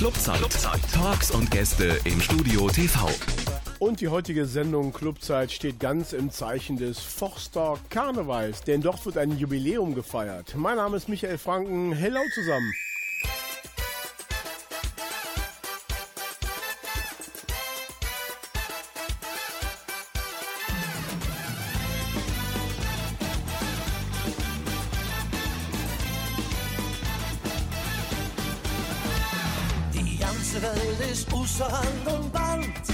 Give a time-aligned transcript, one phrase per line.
[0.00, 0.38] Clubzeit.
[0.38, 0.80] Clubzeit.
[0.94, 3.06] Talks und Gäste im Studio TV.
[3.80, 9.18] Und die heutige Sendung Clubzeit steht ganz im Zeichen des Forster Karnevals, denn dort wird
[9.18, 10.54] ein Jubiläum gefeiert.
[10.56, 11.92] Mein Name ist Michael Franken.
[11.92, 12.72] Hello zusammen.
[31.60, 32.86] Außer Hand und Band.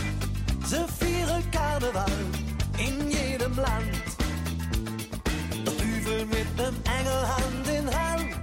[0.64, 2.06] Sie feiern Karneval
[2.78, 4.02] in jedem Land.
[5.64, 8.36] Der Teufel mit nem Engel Hand in Hand.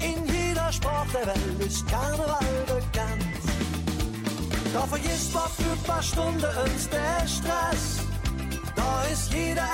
[0.00, 3.42] In jeder Sprache der Welt ist Karneval bekannt.
[4.72, 8.00] Da vergisst man für ein paar Stunden uns der Stress.
[8.74, 9.68] Da ist jeder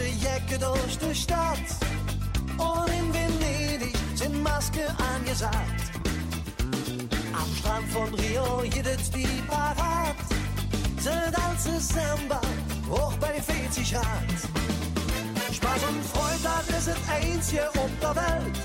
[0.00, 1.58] Tanze Jacke durch die Stadt.
[2.56, 5.92] Und in Venedig sind Maske angesagt.
[7.32, 10.16] Am Strand von Rio jedes die parat.
[10.98, 12.40] Sind als Samba,
[12.88, 14.04] hoch bei 40 Grad.
[15.52, 18.58] Spaß und Freude, das ist das Einzige auf Welt.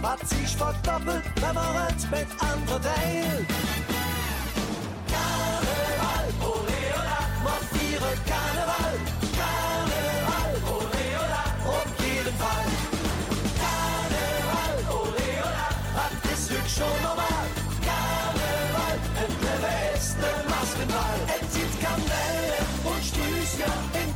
[0.00, 3.93] Was sich verdoppelt, wenn man mit anderen teilt.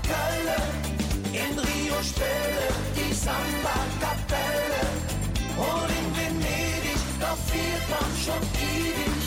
[0.09, 0.65] Köln.
[1.33, 4.85] In Rio Spelle die Samba-Kapelle.
[5.57, 9.19] Und in Venedig, da fehlt man schon ewig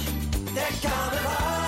[0.56, 1.61] der Karneval.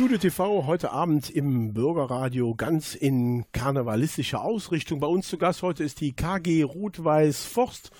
[0.00, 4.98] Studio TV heute Abend im Bürgerradio ganz in karnevalistischer Ausrichtung.
[4.98, 7.90] Bei uns zu Gast heute ist die KG Rot-Weiß Forst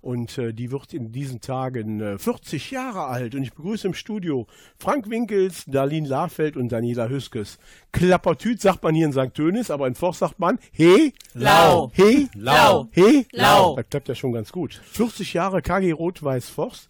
[0.00, 3.34] und äh, die wird in diesen Tagen äh, 40 Jahre alt.
[3.34, 4.46] Und ich begrüße im Studio
[4.78, 7.58] Frank Winkels, Darlene Lafeld und Daniela Hüskes.
[7.90, 9.36] Klappertüt sagt man hier in St.
[9.36, 11.90] Dönis, aber in Forst sagt man He, Lau.
[11.92, 12.88] He, Lau.
[12.92, 13.74] He, Lau.
[13.74, 14.80] Das klappt ja schon ganz gut.
[14.92, 16.88] 40 Jahre KG Rot-Weiß Forst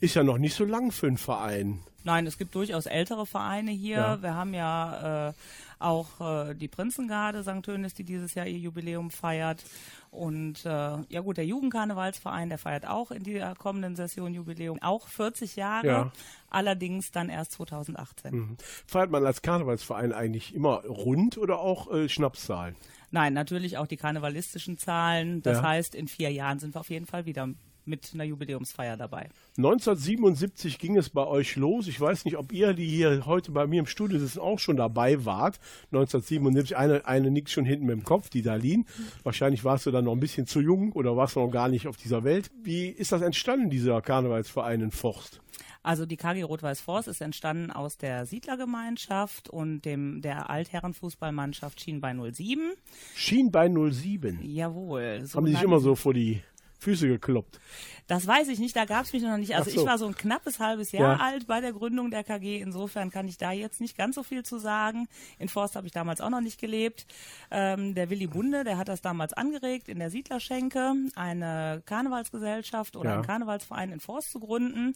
[0.00, 1.80] ist ja noch nicht so lang für einen Verein.
[2.04, 3.96] Nein, es gibt durchaus ältere Vereine hier.
[3.96, 4.22] Ja.
[4.22, 5.32] Wir haben ja äh,
[5.78, 7.62] auch äh, die Prinzengarde St.
[7.62, 9.64] Tönis, die dieses Jahr ihr Jubiläum feiert.
[10.10, 15.08] Und äh, ja gut, der Jugendkarnevalsverein, der feiert auch in der kommenden Session Jubiläum, auch
[15.08, 16.12] 40 Jahre, Ja.
[16.50, 18.56] allerdings dann erst 2018.
[18.86, 22.76] Feiert man als Karnevalsverein eigentlich immer rund oder auch äh, Schnapszahlen?
[23.10, 25.42] Nein, natürlich auch die karnevalistischen Zahlen.
[25.42, 25.62] Das Ja.
[25.64, 27.48] heißt, in vier Jahren sind wir auf jeden Fall wieder
[27.84, 29.28] mit einer Jubiläumsfeier dabei.
[29.56, 31.88] 1977 ging es bei euch los.
[31.88, 34.76] Ich weiß nicht, ob ihr, die hier heute bei mir im Studio sitzen, auch schon
[34.76, 35.58] dabei wart.
[35.92, 38.84] 1977, eine, eine nickt schon hinten mit dem Kopf, die Darlene.
[39.22, 41.86] Wahrscheinlich warst du dann noch ein bisschen zu jung oder warst du noch gar nicht
[41.88, 42.50] auf dieser Welt.
[42.62, 45.40] Wie ist das entstanden, dieser Karnevalsverein in Forst?
[45.82, 52.20] Also die KG Rot-Weiß Forst ist entstanden aus der Siedlergemeinschaft und dem der Altherrenfußballmannschaft Schienbein
[52.32, 52.72] 07.
[53.16, 54.38] Schienbein 07.
[54.42, 55.24] Jawohl.
[55.34, 56.40] Haben die sich immer so vor die
[56.82, 57.60] Füße gekloppt.
[58.08, 59.54] Das weiß ich nicht, da gab es mich noch nicht.
[59.54, 59.80] Also so.
[59.80, 61.24] ich war so ein knappes halbes Jahr Ja.
[61.24, 62.60] alt bei der Gründung der KG.
[62.60, 65.08] Insofern kann ich da jetzt nicht ganz so viel zu sagen.
[65.38, 67.06] In Forst habe ich damals auch noch nicht gelebt.
[67.50, 73.10] Ähm, der Willy Bunde, der hat das damals angeregt, in der Siedlerschenke eine Karnevalsgesellschaft oder
[73.10, 73.14] Ja.
[73.16, 74.94] einen Karnevalsverein in Forst zu gründen.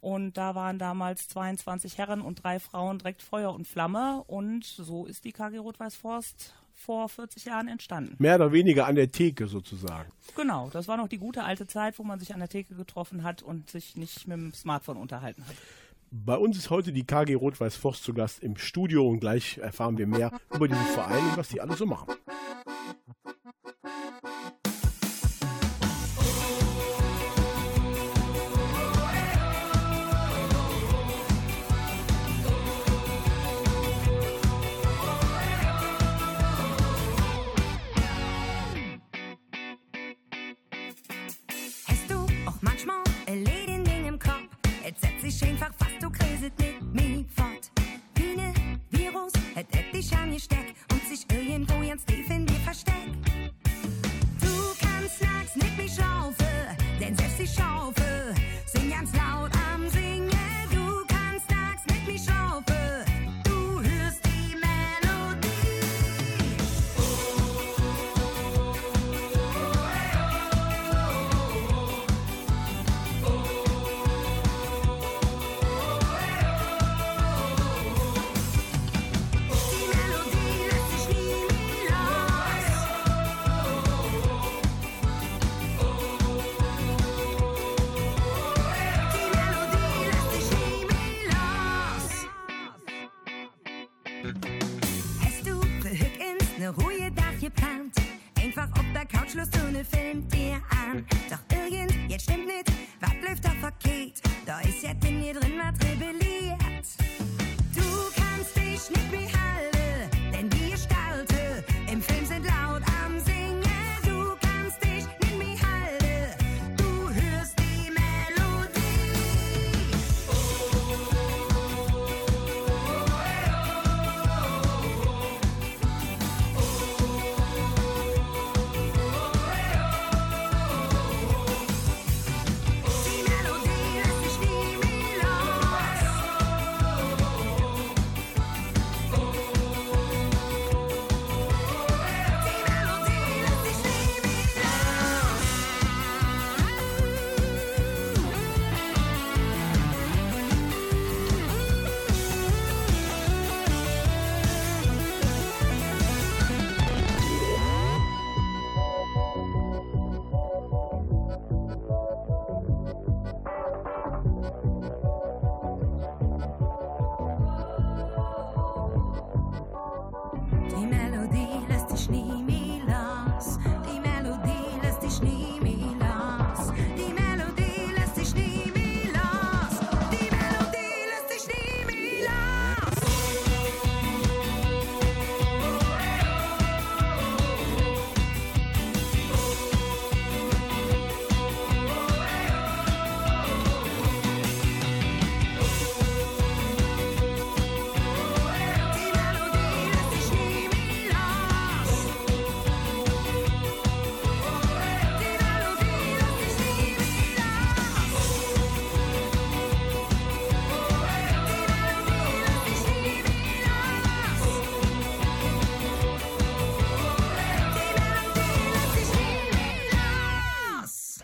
[0.00, 4.22] Und da waren damals 22 Herren und drei Frauen direkt Feuer und Flamme.
[4.26, 8.14] Und so ist die KG Rot-Weiß Forst vor 40 Jahren entstanden.
[8.18, 10.10] Mehr oder weniger an der Theke sozusagen.
[10.36, 13.24] Genau, das war noch die gute alte Zeit, wo man sich an der Theke getroffen
[13.24, 15.56] hat und sich nicht mit dem Smartphone unterhalten hat.
[16.10, 19.98] Bei uns ist heute die KG Rot-Weiß Forst zu Gast im Studio und gleich erfahren
[19.98, 22.14] wir mehr über diesen Verein und was die alle so machen.
[43.34, 44.48] Leeren Ding im Kopf?
[44.84, 47.70] Jetzt setz dich einfach fast, du kriegst mit mir fort.
[48.14, 53.17] Wie Virus hat et dich angesteckt und sich irgendwo ganz tief in dir versteckt.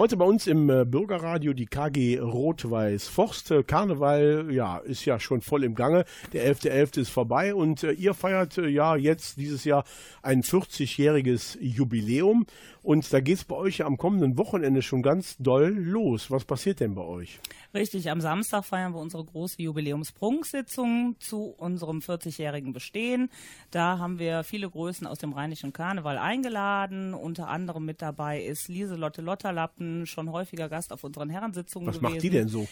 [0.05, 3.51] Heute bei uns im äh, Bürgerradio die KG Rot-Weiß Forst.
[3.51, 6.05] Äh, Karneval, ja, ist ja schon voll im Gange.
[6.35, 7.01] Der 11.11.
[7.01, 9.85] ist vorbei und äh, ihr feiert ja jetzt dieses Jahr
[10.21, 12.45] ein 40-jähriges Jubiläum.
[12.85, 16.31] Und da geht's bei euch ja am kommenden Wochenende schon ganz doll los.
[16.31, 17.41] Was passiert denn bei euch?
[17.73, 23.31] Richtig, am Samstag feiern wir unsere große Jubiläumsprunksitzung zu unserem 40-jährigen Bestehen.
[23.71, 27.15] Da haben wir viele Größen aus dem Rheinischen Karneval eingeladen.
[27.15, 32.13] Unter anderem mit dabei ist Lieselotte Lotterlappen, schon häufiger Gast auf unseren Herrensitzungen Was gewesen.
[32.15, 32.67] macht die denn so?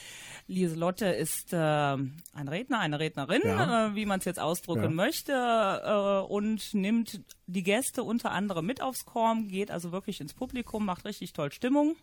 [0.47, 3.87] Lieselotte ist äh, ein Redner, eine Rednerin, Ja.
[3.88, 4.90] äh, wie man es jetzt ausdrücken Ja.
[4.90, 10.34] möchte, äh, und nimmt die Gäste unter anderem mit aufs Korn, geht also wirklich ins
[10.34, 11.96] Publikum, macht richtig toll Stimmung.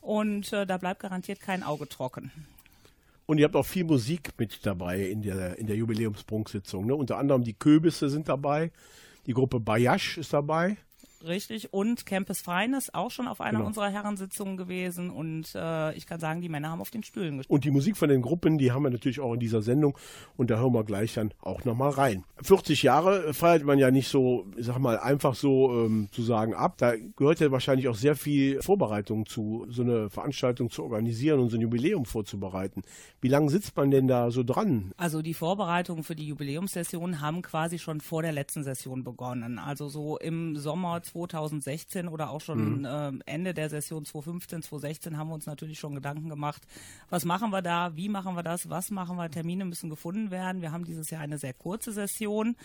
[0.00, 2.30] Und äh, da bleibt garantiert kein Auge trocken.
[3.26, 6.86] Und ihr habt auch viel Musik mit dabei in der, in der Jubiläumsprunksitzung.
[6.86, 6.94] Ne?
[6.94, 8.72] Unter anderem die Köbisse sind dabei,
[9.26, 10.78] die Gruppe Bayash ist dabei.
[11.26, 11.72] Richtig.
[11.72, 13.66] Und Campus Feines auch schon auf einer Genau.
[13.66, 15.10] unserer Herrensitzungen gewesen.
[15.10, 17.54] Und äh, ich kann sagen, die Männer haben auf den Stühlen gestanden.
[17.54, 19.96] Und die Musik von den Gruppen, die haben wir natürlich auch in dieser Sendung
[20.36, 22.24] und da hören wir gleich dann auch nochmal rein.
[22.42, 26.54] 40 Jahre feiert man ja nicht so, ich sag mal, einfach so ähm, zu sagen
[26.54, 26.74] ab.
[26.78, 31.50] Da gehört ja wahrscheinlich auch sehr viel Vorbereitung zu, so eine Veranstaltung zu organisieren und
[31.50, 32.82] so ein Jubiläum vorzubereiten.
[33.20, 34.92] Wie lange sitzt man denn da so dran?
[34.96, 39.58] Also die Vorbereitungen für die Jubiläumssession haben quasi schon vor der letzten Session begonnen.
[39.58, 45.28] Also so im Sommer 2016 oder auch schon ähm, Ende der Session 2015, 2016 haben
[45.28, 46.62] wir uns natürlich schon Gedanken gemacht,
[47.08, 50.62] was machen wir da, wie machen wir das, was machen wir, Termine müssen gefunden werden.
[50.62, 52.56] Wir haben dieses Jahr eine sehr kurze Session.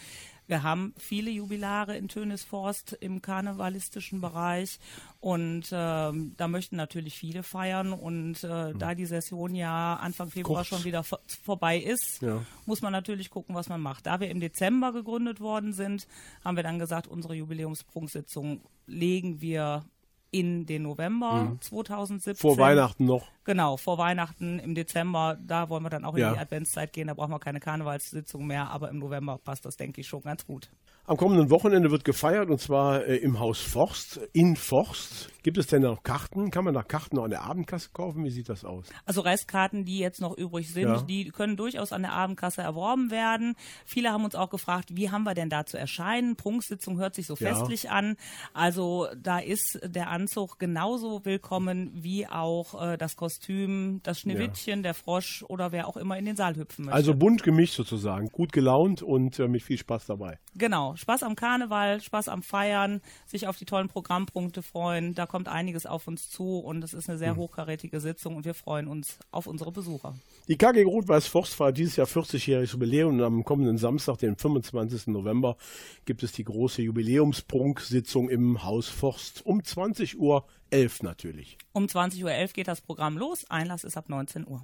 [0.47, 4.79] Wir haben viele Jubilare in Tönisforst im karnevalistischen Bereich
[5.19, 10.57] und ähm, da möchten natürlich viele feiern und äh, da die Session ja Anfang Februar
[10.57, 10.67] Kurz.
[10.67, 12.43] schon wieder vor, vorbei ist, Ja.
[12.65, 14.05] muss man natürlich gucken, was man macht.
[14.05, 16.07] Da wir im Dezember gegründet worden sind,
[16.43, 19.83] haben wir dann gesagt, unsere Jubiläumsprunksitzung legen wir
[20.31, 22.35] in den November 2017.
[22.35, 23.27] Vor Weihnachten noch.
[23.45, 26.33] Genau, vor Weihnachten im Dezember, da wollen wir dann auch in Ja.
[26.33, 30.01] die Adventszeit gehen, da brauchen wir keine Karnevalssitzung mehr, aber im November passt das, denke
[30.01, 30.69] ich, schon ganz gut.
[31.07, 35.29] Am kommenden Wochenende wird gefeiert und zwar äh, im Haus Forst, in Forst.
[35.43, 36.49] Gibt es denn noch Karten?
[36.49, 38.23] Kann man da Karten noch an der Abendkasse kaufen?
[38.23, 38.89] Wie sieht das aus?
[39.05, 41.01] Also Restkarten, die jetzt noch übrig sind, Ja.
[41.03, 43.53] die können durchaus an der Abendkasse erworben werden.
[43.85, 46.35] Viele haben uns auch gefragt, wie haben wir denn da zu erscheinen?
[46.37, 47.53] Prunksitzung hört sich so Ja.
[47.53, 48.15] festlich an.
[48.55, 54.95] Also da ist der Anzug genauso willkommen wie auch äh, das Kostüm, das Schneewittchen, der
[54.95, 56.95] Frosch oder wer auch immer in den Saal hüpfen möchte.
[56.95, 60.39] Also bunt gemischt sozusagen, gut gelaunt und äh, mit viel Spaß dabei.
[60.55, 65.13] Genau, Spaß am Karneval, Spaß am Feiern, sich auf die tollen Programmpunkte freuen.
[65.15, 68.53] Da kommt einiges auf uns zu und es ist eine sehr hochkarätige Sitzung und wir
[68.53, 70.15] freuen uns auf unsere Besucher.
[70.47, 75.07] Die KG Rot-Weiß Forst feiert dieses Jahr 40-jähriges Jubiläum und am kommenden Samstag, den 25.
[75.07, 75.57] November,
[76.05, 81.57] gibt es die große Jubiläumsprunksitzung im Haus Forst um 20 Uhr 11 natürlich.
[81.73, 83.49] Um 20.11 Uhr geht das Programm los.
[83.49, 84.63] Einlass ist ab 19 Uhr.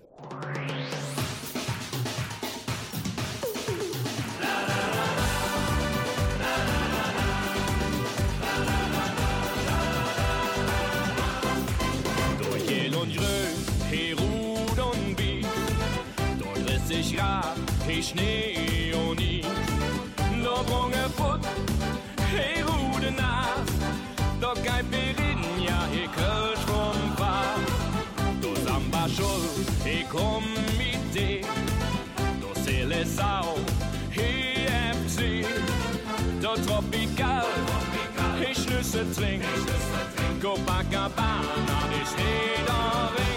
[18.02, 19.44] He Schnee und I.
[20.44, 21.42] Do brunge Put,
[22.34, 23.64] he Rude nach,
[24.40, 27.62] do geib Berin, ja, he Kölsch vom Bad.
[28.42, 29.44] Do Samba Schul,
[29.86, 31.42] he Komitee,
[32.42, 33.54] do Seleção,
[34.10, 34.66] he
[35.06, 35.46] FC,
[36.42, 37.46] do Tropical,
[38.40, 39.44] he Schnüsse trink.
[40.42, 43.31] Copacabana, die steht am Ring.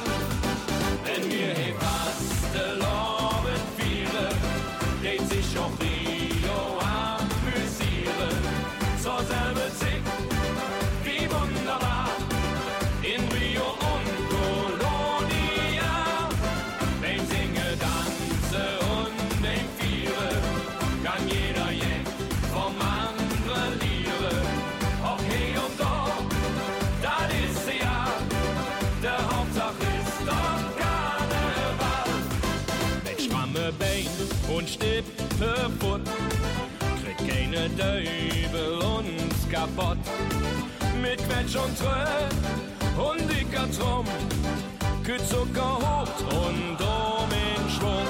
[34.65, 36.01] Und stippe Foot,
[37.03, 39.99] kriegt keine Döbel uns kaputt.
[41.03, 44.07] Mit Quetsch und Trö und dicker Trumm,
[45.05, 48.09] küt Zucker hoch und um in Schwung.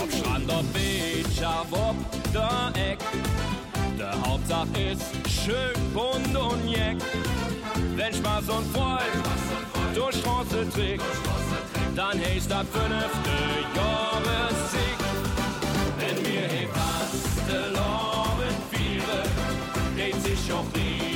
[0.00, 1.96] Ob Strand, ob Beach, ob
[2.32, 2.98] der Eck,
[3.98, 6.98] der Hauptsache ist schön bunt und jeck.
[7.96, 9.22] Wenn Spaß und Freude
[9.94, 11.02] durch Straße trägt,
[11.96, 13.30] dann heißt das fünfte
[13.74, 14.97] Jahressieg.
[16.48, 21.07] Wenn wir hier fast Loben vieren, dreht sich auch Rio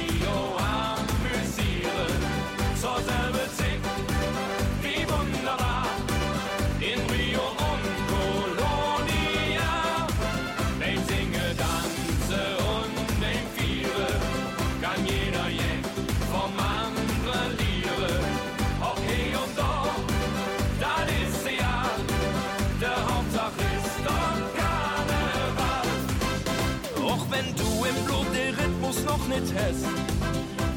[29.40, 29.84] nicht hast,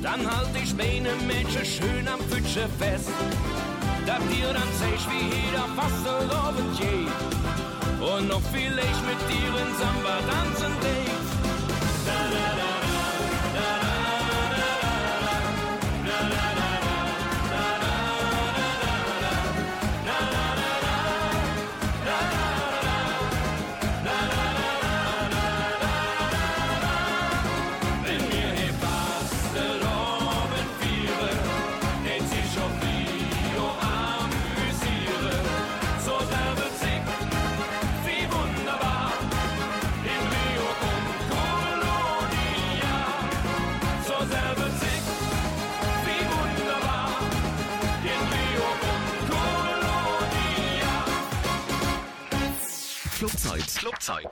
[0.02, 3.10] dann halt dich meine Mädchen schön am Pfütsche fest.
[4.06, 7.08] Da dir dann zeig wie jeder fast erlaubt je.
[8.06, 11.28] Und noch vielleicht mit dir in Samba tanzen geht.
[12.06, 12.75] Wenn wir hier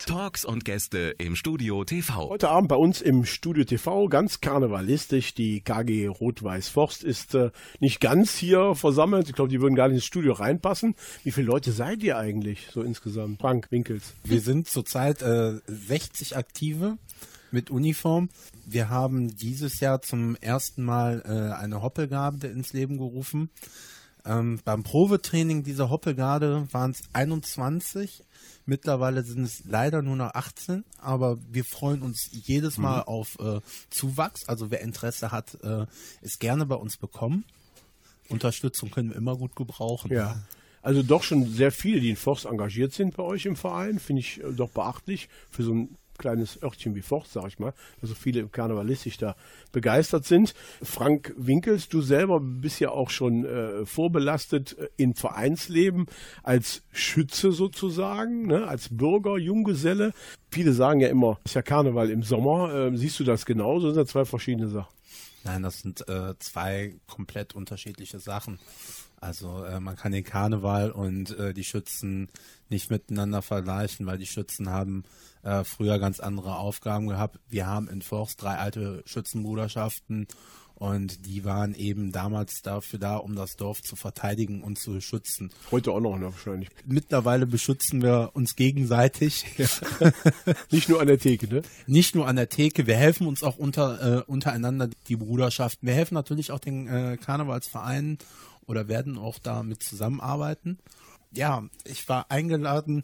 [0.06, 2.30] Talks und Gäste im Studio TV.
[2.30, 5.34] Heute Abend bei uns im Studio TV ganz karnevalistisch.
[5.34, 9.30] Die KG Rot-Weiß Forst ist äh, nicht ganz hier versammelt.
[9.30, 10.96] Ich glaube, die würden gar nicht ins Studio reinpassen.
[11.24, 13.40] Wie viele Leute seid ihr eigentlich so insgesamt?
[13.40, 14.14] Frank Winkels.
[14.24, 16.98] Wir sind zurzeit äh, 60 Aktive
[17.52, 18.30] mit Uniform.
[18.66, 23.50] Wir haben dieses Jahr zum ersten Mal äh, eine Hoppelgarde ins Leben gerufen.
[24.26, 28.24] Ähm, beim Probetraining dieser Hoppelgarde waren es 21.
[28.66, 33.60] Mittlerweile sind es leider nur noch 18, aber wir freuen uns jedes Mal auf äh,
[33.90, 34.48] Zuwachs.
[34.48, 35.86] Also wer Interesse hat, äh,
[36.22, 37.44] ist gerne bei uns bekommen.
[38.30, 40.12] Unterstützung können wir immer gut gebrauchen.
[40.12, 40.44] Ja.
[40.82, 44.00] Also doch schon sehr viele, die in Forst engagiert sind bei euch im Verein.
[44.00, 47.74] Finde ich äh, doch beachtlich für so ein kleines Örtchen wie Forst, sag ich mal,
[48.02, 49.36] dass so viele karnevalistisch da
[49.72, 50.54] begeistert sind.
[50.82, 56.08] Frank Winkels, du selber bist ja auch schon äh, vorbelastet äh, im Vereinsleben
[56.44, 60.14] als Schütze sozusagen, ne, als Bürger, Junggeselle.
[60.52, 62.74] Viele sagen ja immer, ist ja Karneval im Sommer.
[62.74, 63.88] Äh, siehst du das genauso?
[63.88, 64.94] Das sind ja zwei verschiedene Sachen.
[65.44, 68.60] Nein, das sind äh, zwei komplett unterschiedliche Sachen.
[69.24, 72.28] Also äh, man kann den Karneval und äh, die Schützen
[72.70, 75.06] nicht miteinander vergleichen, weil die Schützen haben
[75.44, 77.40] äh, früher ganz andere Aufgaben gehabt.
[77.48, 80.28] Wir haben in Forst drei alte Schützenbruderschaften
[80.76, 85.52] und die waren eben damals dafür da, um das Dorf zu verteidigen und zu schützen.
[85.72, 86.70] Heute auch noch, ne, wahrscheinlich.
[86.86, 89.46] Mittlerweile beschützen wir uns gegenseitig.
[90.72, 91.62] Nicht nur an der Theke, ne?
[91.88, 95.88] Nicht nur an der Theke, wir helfen uns auch unter, äh, untereinander, die Bruderschaften.
[95.88, 98.18] Wir helfen natürlich auch den äh, Karnevalsvereinen
[98.68, 100.80] oder werden auch damit zusammenarbeiten.
[101.32, 103.04] Ja, ich war eingeladen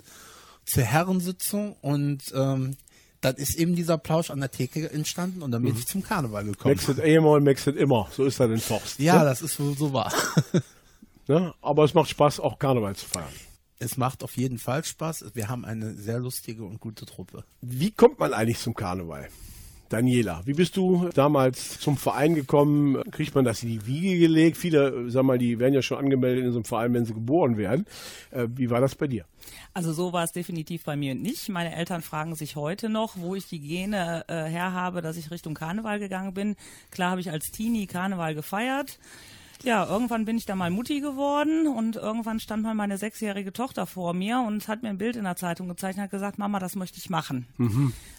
[0.65, 2.77] zur Herrensitzung und ähm,
[3.21, 6.45] dann ist eben dieser Plausch an der Theke entstanden und dann bin ich zum Karneval
[6.45, 6.75] gekommen.
[6.75, 8.07] Maxet einmal, Maxet immer.
[8.11, 8.99] So ist das in Forst.
[8.99, 9.25] Ja, ne?
[9.25, 10.13] das ist wohl so wahr.
[11.29, 11.53] Ne?
[11.61, 13.29] Aber es macht Spaß, auch Karneval zu feiern.
[13.77, 15.25] Es macht auf jeden Fall Spaß.
[15.36, 17.43] Wir haben eine sehr lustige und gute Truppe.
[17.62, 19.29] Wie kommt man eigentlich zum Karneval?
[19.89, 23.02] Daniela, wie bist du damals zum Verein gekommen?
[23.12, 24.56] Kriegt man das in die Wiege gelegt?
[24.56, 27.58] Viele, sag mal, die werden ja schon angemeldet in so einem Verein, wenn sie geboren
[27.58, 27.86] werden.
[28.32, 29.25] Äh, wie war das bei dir?
[29.73, 31.49] Also so war es definitiv bei mir nicht.
[31.49, 35.32] Meine Eltern fragen sich heute noch, wo ich die Gene äh, her habe, dass ich
[35.32, 36.56] Richtung Karneval gegangen bin.
[36.91, 38.99] Klar habe ich als Teenie Karneval gefeiert.
[39.63, 43.86] Ja, irgendwann bin ich da mal Mutti geworden und irgendwann stand mal meine sechsjährige Tochter
[43.86, 46.60] vor mir und hat mir ein Bild in der Zeitung gezeigt und hat gesagt, Mama,
[46.60, 47.45] das möchte ich machen.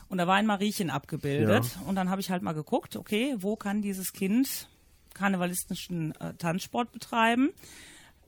[0.09, 3.57] Und da war ein Mariechen abgebildet und dann habe ich halt mal geguckt, okay, wo
[3.57, 4.69] kann dieses Kind
[5.15, 7.51] karnevalistischen äh, Tanzsport betreiben?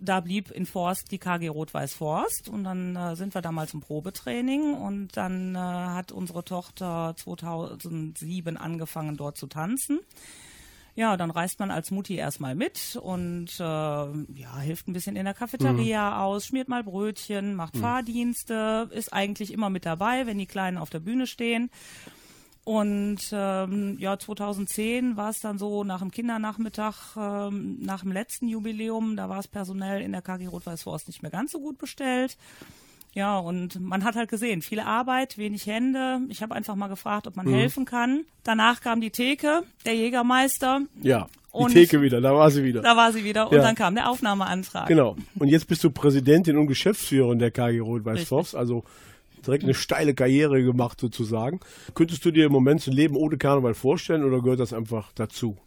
[0.03, 3.68] da blieb in Forst die KG Rot-Weiß Forst und dann äh, sind wir da mal
[3.68, 10.01] zum Probetraining und dann äh, hat unsere Tochter 2007 angefangen dort zu tanzen.
[10.94, 15.24] Ja, dann reist man als Mutti erstmal mit und äh, ja, hilft ein bisschen in
[15.24, 20.46] der Cafeteria aus, schmiert mal Brötchen, macht Fahrdienste, ist eigentlich immer mit dabei, wenn die
[20.46, 21.70] Kleinen auf der Bühne stehen.
[22.64, 28.46] Und ähm, ja, 2010 war es dann so nach dem Kindernachmittag, ähm, nach dem letzten
[28.48, 31.78] Jubiläum, da war es personell in der KG Rot-Weiß Forst nicht mehr ganz so gut
[31.78, 32.37] bestellt.
[33.14, 36.20] Ja, und man hat halt gesehen, viel Arbeit, wenig Hände.
[36.31, 38.25] Ich habe einfach mal gefragt, ob man helfen kann.
[38.42, 40.81] Danach kam die Theke, der Jägermeister.
[41.03, 42.81] Ja, die Und- Theke wieder, da war sie wieder.
[42.81, 43.62] Da war sie wieder und Ja.
[43.62, 44.88] dann kam der Aufnahmeantrag.
[44.88, 45.16] Genau.
[45.38, 48.25] Und jetzt bist du Präsidentin und Geschäftsführerin der KG Rot-Weiß.
[48.25, 48.83] Forst, also
[49.46, 51.61] direkt eine steile Karriere gemacht sozusagen.
[51.94, 55.12] Könntest du dir im Moment so ein Leben ohne Karneval vorstellen oder gehört das einfach
[55.14, 55.59] dazu?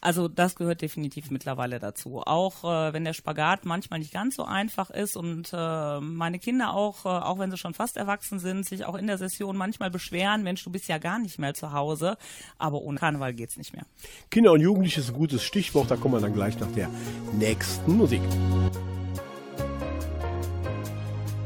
[0.00, 2.22] Also das gehört definitiv mittlerweile dazu.
[2.24, 6.72] Auch äh, wenn der Spagat manchmal nicht ganz so einfach ist und äh, meine Kinder
[6.72, 9.90] auch, äh, auch wenn sie schon fast erwachsen sind, sich auch in der Session manchmal
[9.90, 12.16] beschweren, Mensch, du bist ja gar nicht mehr zu Hause,
[12.58, 13.84] aber ohne Karneval geht's nicht mehr.
[14.30, 16.88] Kinder und Jugendliche ist ein gutes Stichwort, da kommen wir dann gleich nach der
[17.32, 18.22] nächsten Musik.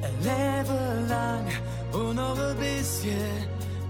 [0.00, 1.46] Ein Leben lang
[1.92, 3.18] und noch ein bisschen,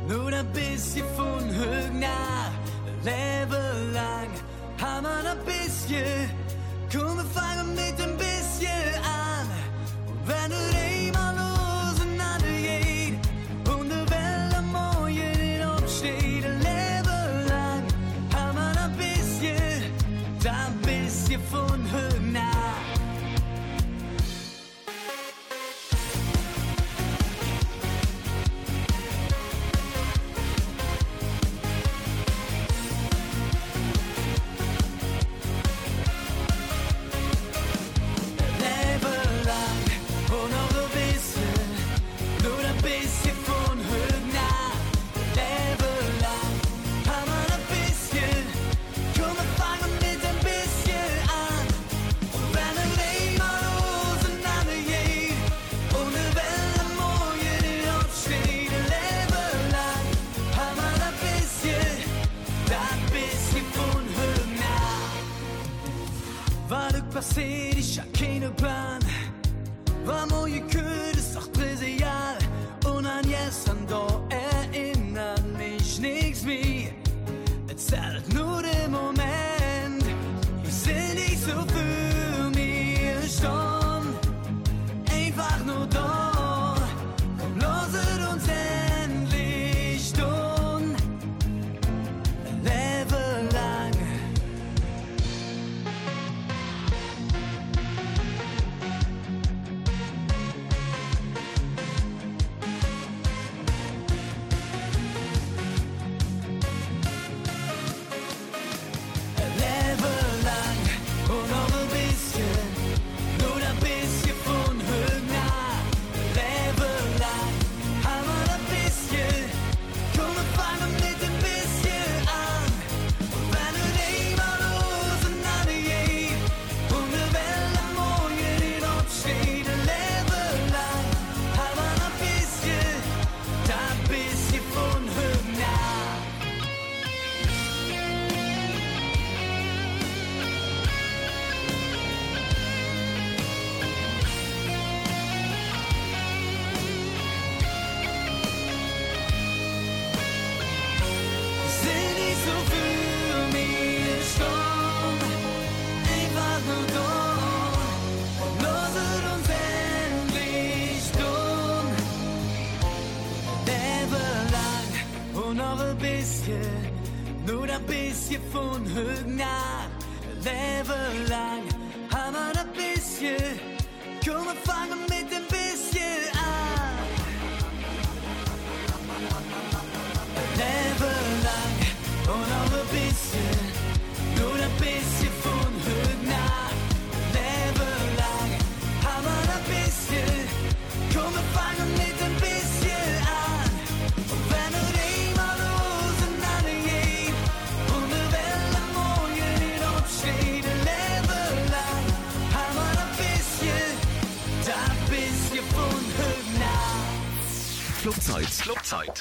[0.08, 2.06] nur ein bisschen von Högner.
[2.86, 4.28] Ein Leben lang
[4.80, 6.30] haben ein bisschen,
[6.92, 8.16] komm, wir fangen mit ein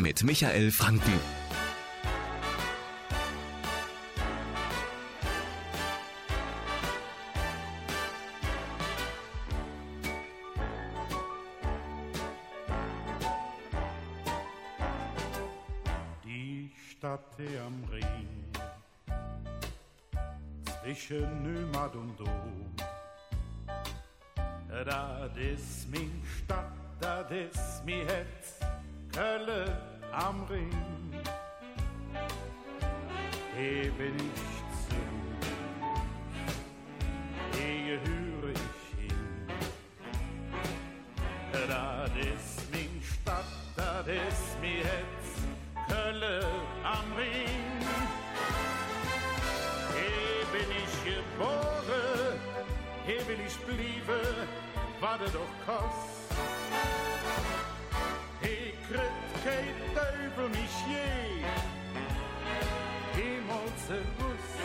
[0.03, 1.17] mit Michael Franken.
[16.25, 17.21] Die Stadt
[17.65, 18.27] am Rhein
[20.81, 22.75] zwischen Nümad und Dom.
[24.67, 28.59] Das ist min Stadt, da ist mi Hetz,
[29.13, 30.69] Köln am Ring.
[33.57, 34.41] Hier bin ich
[34.87, 35.01] zu,
[37.57, 39.47] hier gehöre ich hin.
[41.51, 45.27] Das ist min Stadt, das ist mi Hetz,
[45.87, 46.45] Kölle
[46.83, 47.79] am Ring.
[49.95, 52.39] Hier bin ich geboren,
[53.05, 54.19] hier bin ich bliebe,
[54.99, 56.13] warte doch kost.
[58.41, 61.43] Hier kriegt kein Teufel mich je
[63.15, 64.59] jemals gewusst,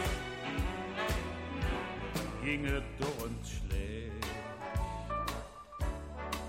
[2.42, 4.26] ginge durch uns schlecht.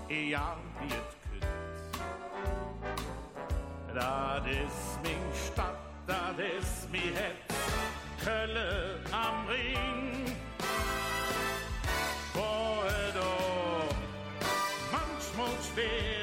[0.08, 1.60] Ja, wie es könnt.
[3.94, 7.50] Das ist mein Stadt, das ist mein Herz,
[8.24, 10.36] Kölle am Ring.
[12.32, 13.94] Vorher doch
[14.90, 16.19] manchmal schwer.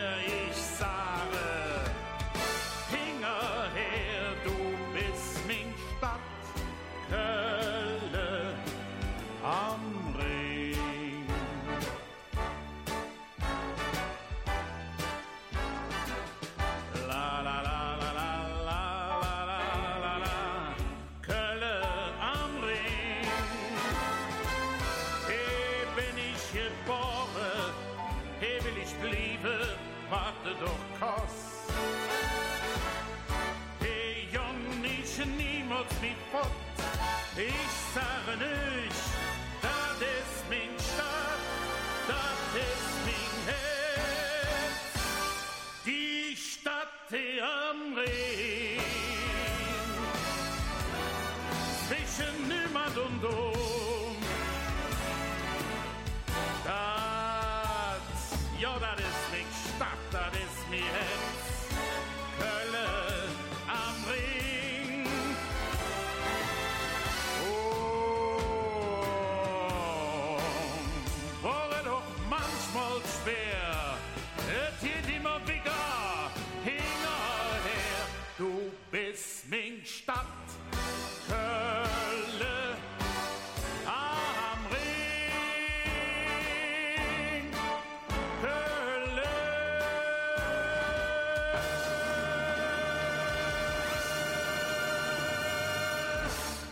[30.99, 31.46] cause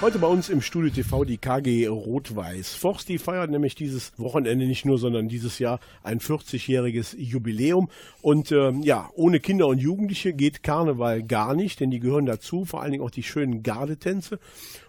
[0.05, 2.75] Heute bei uns im Studio TV die KG Rot-Weiß.
[2.75, 7.89] Forst, die feiert nämlich dieses Wochenende nicht nur, sondern dieses Jahr ein 40-jähriges Jubiläum.
[8.21, 12.65] Und ähm, ja, ohne Kinder und Jugendliche geht Karneval gar nicht, denn die gehören dazu,
[12.65, 14.37] vor allen Dingen auch die schönen Gardetänze.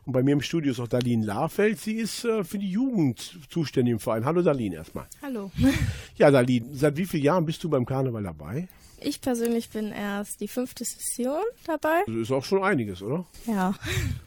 [0.05, 1.81] Und bei mir im Studio ist auch Darlene Larfeld.
[1.81, 4.27] Sie ist äh, für die Jugend zuständig im Verein.
[4.27, 5.07] Hallo Darlene erstmal.
[5.23, 5.51] Hallo.
[6.19, 8.69] Ja, Darlene, seit wie vielen Jahren bist du beim Karneval dabei?
[8.99, 12.03] Ich persönlich bin erst die fünfte Session dabei.
[12.07, 13.27] Das ist auch schon einiges, oder?
[13.47, 13.75] Ja.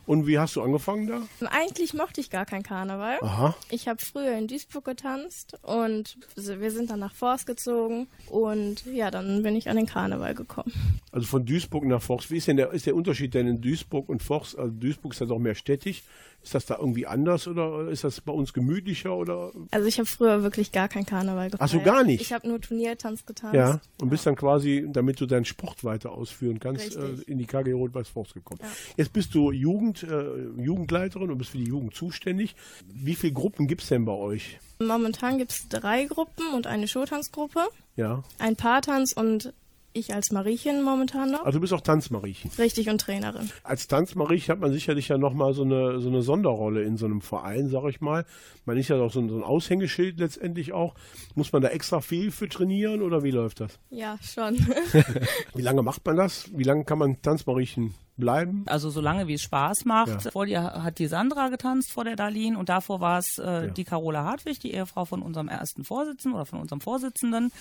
[0.06, 1.22] Und wie hast du angefangen da?
[1.48, 3.18] Eigentlich mochte ich gar keinen Karneval.
[3.22, 3.56] Aha.
[3.70, 9.12] Ich habe früher in Duisburg getanzt und wir sind dann nach Forst gezogen und ja,
[9.12, 10.74] dann bin ich an den Karneval gekommen.
[11.12, 12.32] Also von Duisburg nach Forst.
[12.32, 14.58] Wie ist denn der, ist der Unterschied denn in Duisburg und Forst?
[14.58, 16.04] Also Duisburg ist ja doch mehr städtisch.
[16.42, 19.52] Ist das da irgendwie anders oder ist das bei uns gemütlicher oder?
[19.72, 21.62] Also ich habe früher wirklich gar keinen Karneval gefeiert.
[21.62, 22.22] Ach so, gar nicht?
[22.22, 23.56] Ich habe nur Turniertanz getanzt.
[23.56, 23.82] Ja.
[24.02, 27.28] Und bist dann quasi, damit du deinen Sport weiter ausführen kannst, äh, Richtig.
[27.28, 28.62] in die KG Rot-Weiß Forst gekommen.
[28.64, 28.70] Ja.
[28.98, 32.56] Jetzt bist du Jugend, äh, Jugendleiterin und bist für die Jugend zuständig.
[32.88, 34.60] Wie viele Gruppen gibt es denn bei euch?
[34.82, 38.24] Momentan gibt es drei Gruppen und eine Showtanzgruppe, Ja.
[38.38, 39.54] ein Paartanz und
[39.94, 41.46] ich als Mariechen momentan noch.
[41.46, 42.52] Also du bist auch Tanzmariechen.
[42.58, 43.50] Richtig und Trainerin.
[43.64, 47.22] Als Tanzmarich hat man sicherlich ja nochmal so eine, so eine Sonderrolle in so einem
[47.22, 48.26] Verein, sag ich mal.
[48.66, 50.96] Man ist ja doch so ein, so ein Aushängeschild letztendlich auch.
[51.36, 53.80] Muss man da extra viel für trainieren oder wie läuft das?
[53.90, 54.58] Ja, schon.
[55.56, 56.50] Wie lange macht man das?
[56.54, 58.64] Wie lange kann man Tanzmariechen bleiben?
[58.68, 60.26] Also solange wie es Spaß macht.
[60.26, 60.32] Ja.
[60.32, 63.68] Vor dir hat die Sandra getanzt vor der Darlene und davor war es äh, Ja.
[63.68, 67.52] die Carola Hartwig, die Ehefrau von unserem ersten Vorsitzenden oder von unserem Vorsitzenden.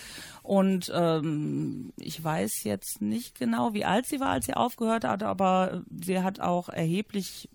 [0.43, 5.23] Und ähm, ich weiß jetzt nicht genau, wie alt sie war, als sie aufgehört hat,
[5.23, 7.49] aber sie hat auch erheblich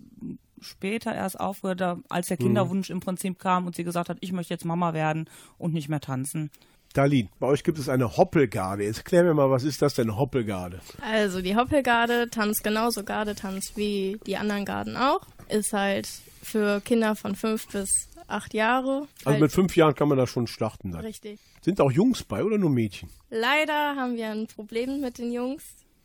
[0.60, 4.54] später erst aufgehört, als der Kinderwunsch im Prinzip kam und sie gesagt hat, ich möchte
[4.54, 6.50] jetzt Mama werden und nicht mehr tanzen.
[6.94, 8.84] Darlene, bei euch gibt es eine Hoppelgarde.
[8.84, 10.80] Jetzt klär mir mal, was ist das denn, Hoppelgarde?
[11.02, 15.20] Also die Hoppelgarde tanzt genauso Gardetanz wie die anderen Garden auch.
[15.48, 16.08] Ist halt
[16.42, 17.90] für Kinder von fünf bis
[18.28, 19.08] acht Jahre.
[19.18, 21.00] Also halt mit fünf Jahren kann man da schon starten dann.
[21.04, 21.38] richtig.
[21.62, 23.08] Sind auch Jungs bei oder nur Mädchen?
[23.28, 25.62] Leider haben wir ein Problem mit den Jungs.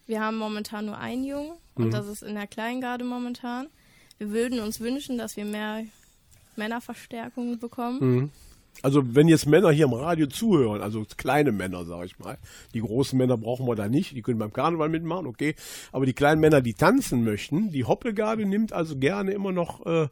[0.08, 1.92] Wir haben momentan nur einen Jungen und Mhm.
[1.92, 3.68] das ist in der Kleingarde momentan.
[4.18, 5.84] Wir würden uns wünschen, dass wir mehr
[6.56, 8.00] Männerverstärkung bekommen.
[8.00, 8.32] Mhm.
[8.82, 12.38] Also wenn jetzt Männer hier im Radio zuhören, also kleine Männer, sage ich mal,
[12.74, 15.56] die großen Männer brauchen wir da nicht, die können beim Karneval mitmachen, okay,
[15.92, 20.08] aber die kleinen Männer, die tanzen möchten, die Hoppelgarde nimmt also gerne immer noch äh,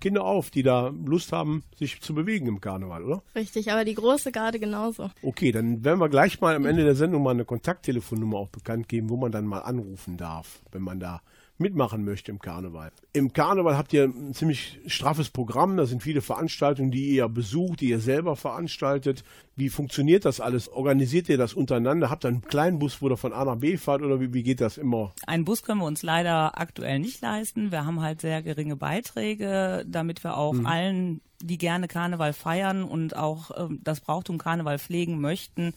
[0.00, 3.22] Kinder auf, die da Lust haben, sich zu bewegen im Karneval, oder?
[3.34, 5.10] Richtig, aber die große Garde genauso.
[5.22, 8.88] Okay, dann werden wir gleich mal am Ende der Sendung mal eine Kontakttelefonnummer auch bekannt
[8.88, 11.20] geben, wo man dann mal anrufen darf, wenn man da
[11.60, 12.92] mitmachen möchte im Karneval.
[13.12, 17.80] Im Karneval habt ihr ein ziemlich straffes Programm, da sind viele Veranstaltungen, die ihr besucht,
[17.80, 19.24] die ihr selber veranstaltet.
[19.56, 20.68] Wie funktioniert das alles?
[20.68, 22.10] Organisiert ihr das untereinander?
[22.10, 24.42] Habt ihr einen kleinen Bus, wo ihr von A nach B fahrt oder wie, wie
[24.42, 25.12] geht das immer?
[25.26, 27.72] Einen Bus können wir uns leider aktuell nicht leisten.
[27.72, 33.16] Wir haben halt sehr geringe Beiträge, damit wir auch allen, die gerne Karneval feiern und
[33.16, 35.72] auch ähm, das Brauchtum Karneval pflegen möchten,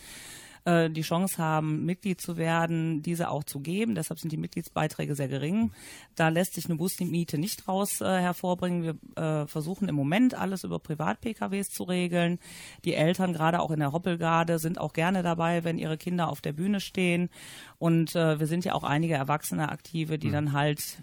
[0.65, 3.95] äh, die Chance haben, Mitglied zu werden, diese auch zu geben.
[3.95, 5.71] Deshalb sind die Mitgliedsbeiträge sehr gering.
[6.15, 8.83] Da lässt sich eine Busmiete nicht raus äh, hervorbringen.
[9.15, 12.39] Wir äh, versuchen im Moment alles über Privat-PKWs zu regeln.
[12.85, 16.41] Die Eltern, gerade auch in der Hoppelgarde, sind auch gerne dabei, wenn ihre Kinder auf
[16.41, 17.29] der Bühne stehen.
[17.77, 21.01] Und äh, wir sind ja auch einige Erwachsene Aktive, die dann halt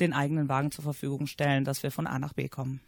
[0.00, 2.80] den eigenen Wagen zur Verfügung stellen, dass wir von A nach B kommen.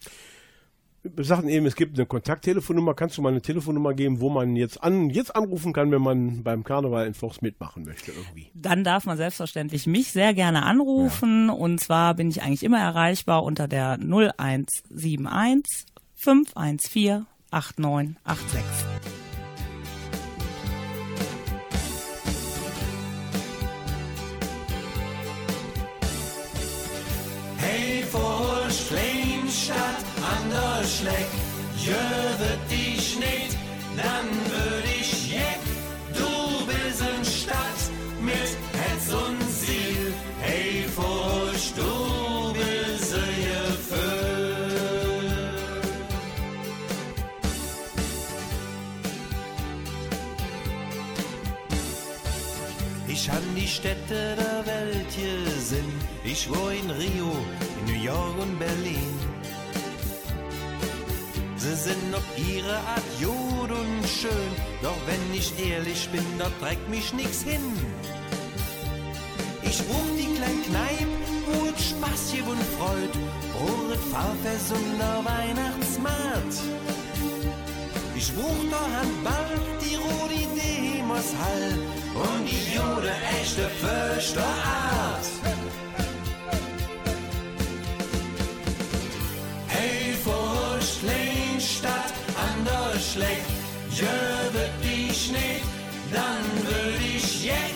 [1.15, 2.95] Wir sagten eben, es gibt eine Kontakttelefonnummer.
[2.95, 6.43] Kannst du mal eine Telefonnummer geben, wo man jetzt an jetzt anrufen kann, wenn man
[6.43, 8.51] beim Karneval in Forst mitmachen möchte irgendwie?
[8.55, 11.51] Dann darf man selbstverständlich mich sehr gerne anrufen.
[11.51, 18.96] Und zwar bin ich eigentlich immer erreichbar unter der 0171 514 8986.
[31.07, 31.31] Schleck,
[31.87, 33.57] jövet dich nicht,
[33.97, 35.63] dann würd ich jeck.
[36.13, 37.83] Du bist in Stadt
[38.21, 40.13] mit Herz und Ziel.
[40.41, 42.77] Hey, Furcht, du bist.
[53.09, 55.93] Ich han die Städte der Welt gesehen.
[56.23, 57.33] Ich war in Rio,
[57.79, 59.26] in New York und Berlin.
[61.67, 64.53] Sie sind auf ihre Art jod und schön,
[64.83, 67.61] doch wenn ich ehrlich bin, dort trägt mich nix hin.
[69.63, 73.11] Ich ruf die kleine Kneipe, wo Spaß gibt und Freud,
[73.59, 76.55] wo es Fahrfest und der Weihnachtsmarkt.
[78.15, 81.79] Ich ruch da Handball, die Rudi Demos Hall
[82.15, 85.56] und die Jude echte Fürchterart.
[93.17, 93.45] Schleck,
[93.93, 95.63] jö wird die Schnee,
[96.13, 97.75] dann würd ich jeck,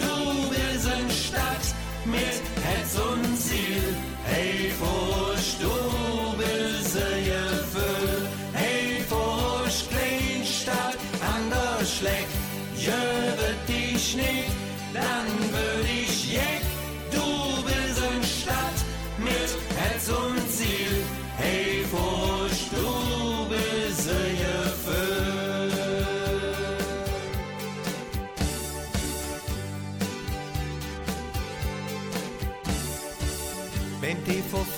[0.00, 1.66] du bist Stadt
[2.06, 3.82] mit Herz und Ziel.
[4.24, 5.76] Hey, Furcht, du
[6.38, 8.28] bist Gefühl.
[8.54, 10.96] Hey, Furcht, Kleinstadt
[11.34, 12.28] an der Schleck,
[12.74, 13.02] jö
[13.40, 14.44] wird die Schnee,
[14.94, 15.17] dann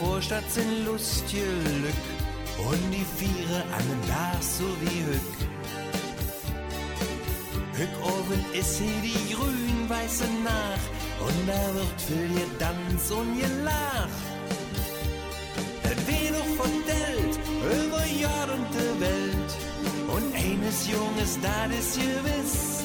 [0.00, 1.44] Vorstadt sind lustige
[1.82, 2.04] Lück
[2.70, 5.30] und die Viere an Dach so wie Hück.
[7.74, 10.82] Hück oben ist hier die grün-weiße nach
[11.26, 12.00] und da wird
[12.34, 14.08] ihr Tanz und ihr Lach.
[16.06, 19.52] Weh noch von Welt über Jahr und der Welt
[20.08, 22.84] und eines Junges, das ist gewiss,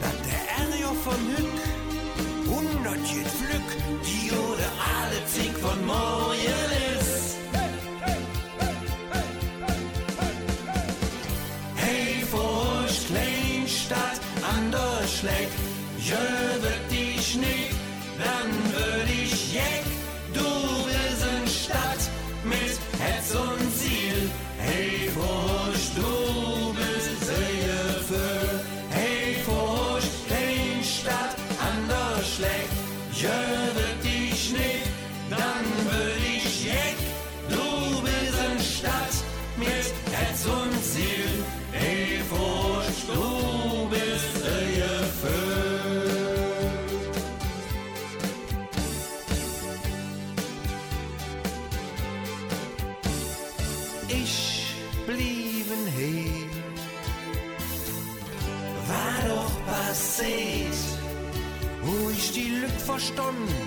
[0.00, 1.58] dass der Ärger von Hück
[2.46, 3.70] hundert Glück,
[4.06, 4.69] die oder
[5.30, 6.99] alle zink von morgen
[63.00, 63.59] verstanden,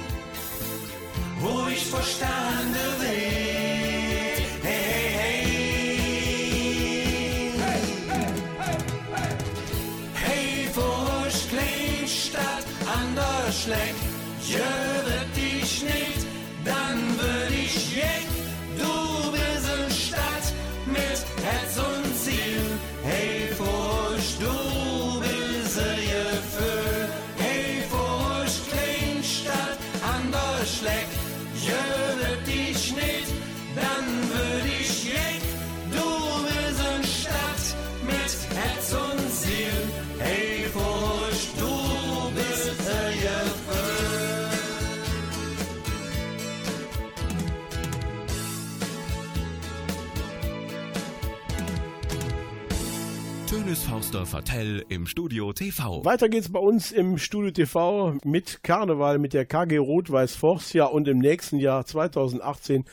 [54.53, 56.05] Vertell im Studio TV.
[56.05, 60.75] Weiter geht's bei uns im Studio TV mit Karneval mit der KG Rot-Weiß Forst.
[60.75, 62.85] Ja, und im nächsten Jahr 2018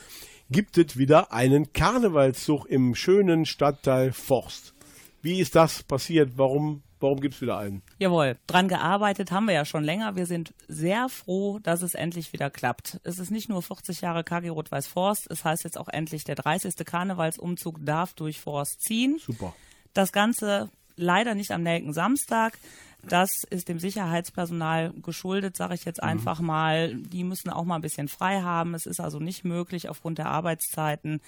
[0.49, 4.73] gibt es wieder einen Karnevalszug im schönen Stadtteil Forst.
[5.21, 6.31] Wie ist das passiert?
[6.35, 7.83] Warum, warum gibt's wieder einen?
[7.99, 10.15] Jawohl, dran gearbeitet haben wir ja schon länger.
[10.15, 12.99] Wir sind sehr froh, dass es endlich wieder klappt.
[13.03, 16.33] Es ist nicht nur 40 Jahre KG Rot-Weiß Forst, es heißt jetzt auch endlich, der
[16.33, 16.73] 30.
[16.83, 19.19] Karnevalsumzug darf durch Forst ziehen.
[19.23, 19.53] Super.
[19.93, 20.71] Das Ganze
[21.01, 22.57] leider nicht am Nelken Samstag.
[23.03, 26.93] Das ist dem Sicherheitspersonal geschuldet, sage ich jetzt einfach mal.
[26.95, 28.75] Die müssen auch mal ein bisschen frei haben.
[28.75, 31.19] Es ist also nicht möglich, aufgrund der Arbeitszeiten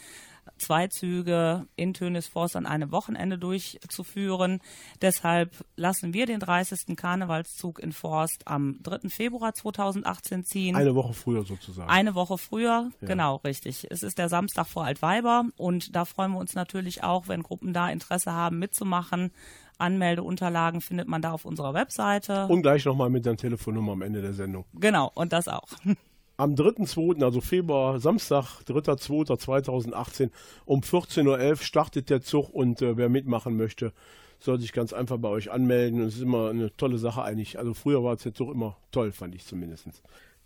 [0.57, 4.59] zwei Züge in Tönisforst an einem Wochenende durchzuführen.
[5.01, 6.95] Deshalb lassen wir den 30.
[6.95, 9.09] Karnevalszug in Forst am 3.
[9.09, 10.75] Februar 2018 ziehen.
[10.75, 11.89] Eine Woche früher sozusagen.
[11.89, 13.87] Eine Woche früher, genau, richtig.
[13.89, 17.73] Es ist der Samstag vor Altweiber und da freuen wir uns natürlich auch, wenn Gruppen
[17.73, 19.31] da Interesse haben, mitzumachen.
[19.77, 22.47] Anmeldeunterlagen findet man da auf unserer Webseite.
[22.47, 24.65] und gleich nochmal mit der Telefonnummer am Ende der Sendung.
[24.73, 25.69] genau, und das auch.
[26.35, 30.31] Am 3.2., also Februar, Samstag, 3.2.2018
[30.65, 33.93] um 14.11 Uhr startet der Zug und äh, wer mitmachen möchte,
[34.39, 36.01] soll sich ganz einfach bei euch anmelden.
[36.01, 37.59] Es ist immer eine tolle Sache eigentlich.
[37.59, 39.87] Also früher war der Zug immer toll, fand ich zumindest.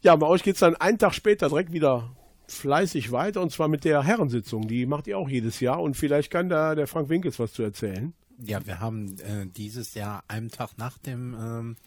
[0.02, 2.12] Ja, bei euch geht es dann einen Tag später direkt wieder
[2.48, 4.68] fleißig weiter und zwar mit der Herrensitzung.
[4.68, 7.64] Die macht ihr auch jedes Jahr und vielleicht kann da der Frank Winkels was zu
[7.64, 8.14] erzählen.
[8.44, 11.78] Ja, wir haben äh, dieses Jahr einen Tag nach dem ähm,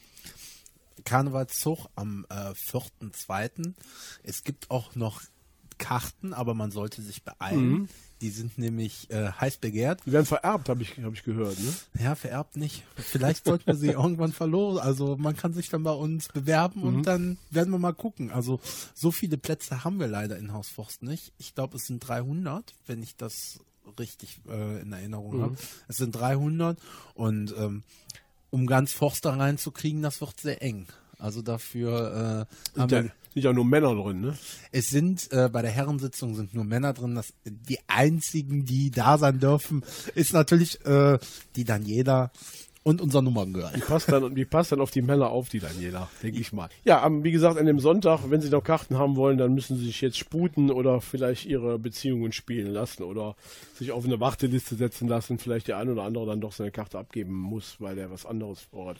[1.04, 3.74] Karnevalszug am äh, 4.2.
[4.22, 5.22] Es gibt auch noch
[5.78, 7.88] Karten, aber man sollte sich beeilen.
[8.20, 10.02] Die sind nämlich äh, heiß begehrt.
[10.04, 11.58] Die werden vererbt, habe ich, hab ich gehört.
[11.58, 11.72] Ne?
[11.98, 12.84] Ja, vererbt nicht.
[12.96, 14.78] Vielleicht sollten wir sie irgendwann verloren.
[14.78, 18.30] Also man kann sich dann bei uns bewerben und dann werden wir mal gucken.
[18.30, 18.60] Also
[18.94, 21.32] so viele Plätze haben wir leider in Haus Forst nicht.
[21.38, 23.60] Ich glaube, es sind 300, wenn ich das
[23.98, 25.56] richtig äh, in Erinnerung habe.
[25.88, 26.78] Es sind 300
[27.14, 27.82] und ähm,
[28.50, 30.86] um ganz Forster reinzukriegen, das wird sehr eng.
[31.18, 34.38] Also dafür äh, haben Sind ja, wir, sind ja nur Männer drin, ne?
[34.72, 37.14] es sind äh, bei der Herrensitzung sind nur Männer drin.
[37.14, 41.18] Das, die einzigen, die da sein dürfen, ist natürlich äh,
[41.56, 42.30] die Daniela
[42.82, 43.72] und unser Nummerngirl.
[43.76, 46.68] Die passt dann, die passt dann auf die Männer auf, die Daniela, denke ich mal.
[46.84, 49.84] Ja, wie gesagt, an dem Sonntag, wenn Sie noch Karten haben wollen, dann müssen Sie
[49.84, 53.36] sich jetzt sputen oder vielleicht Ihre Beziehungen spielen lassen oder
[53.74, 55.38] sich auf eine Warteliste setzen lassen.
[55.38, 58.60] Vielleicht der ein oder andere dann doch seine Karte abgeben muss, weil er was anderes
[58.62, 58.98] vorhat.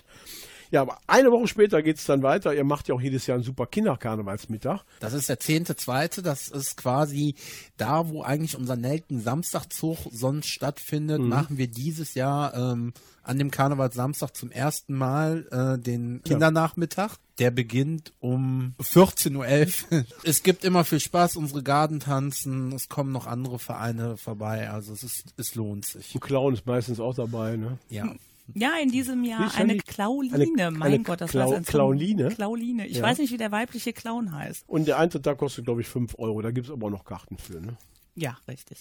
[0.71, 2.55] Ja, aber eine Woche später geht's dann weiter.
[2.55, 4.85] Ihr macht ja auch jedes Jahr einen super Kinderkarnevalsmittag.
[5.01, 6.23] Das ist der zehnte zweite.
[6.23, 7.35] Das ist quasi
[7.77, 12.93] da, wo eigentlich unser Nelken Samstagzug sonst stattfindet, machen wir dieses Jahr ähm,
[13.23, 17.17] an dem Karnevalssamstag zum ersten Mal äh, den Kindernachmittag.
[17.39, 20.05] Der beginnt um 14.11 Uhr.
[20.25, 24.93] es gibt immer viel Spaß, unsere Garden tanzen, es kommen noch andere Vereine vorbei, also
[24.93, 26.15] es ist, es lohnt sich.
[26.15, 27.79] Ein Clown ist meistens auch dabei, ne?
[27.89, 28.15] Ja.
[28.55, 29.77] Ja, in diesem Jahr eine.
[29.79, 30.35] Klauline.
[30.35, 32.29] Eine- mein eine Gott, das Klau- war ein Klauline?
[32.29, 32.87] Klauline.
[32.87, 33.03] Ich Ja.
[33.03, 34.65] weiß nicht, wie der weibliche Clown heißt.
[34.69, 36.41] Und der Eintritt da kostet, glaube ich, 5 Euro.
[36.43, 37.77] Da gibt's aber auch noch Karten für, ne?
[38.15, 38.79] Ja, richtig.